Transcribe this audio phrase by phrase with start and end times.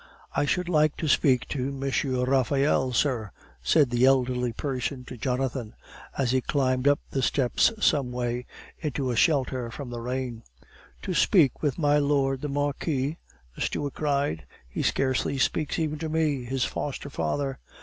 [0.35, 2.13] "I should like to speak with M.
[2.25, 3.29] Raphael, sir,"
[3.61, 5.75] said the elderly person to Jonathan,
[6.17, 8.47] as he climbed up the steps some way,
[8.79, 10.41] into a shelter from the rain.
[11.03, 13.19] "To speak with my Lord the Marquis?"
[13.53, 14.47] the steward cried.
[14.67, 17.59] "He scarcely speaks even to me, his foster father!"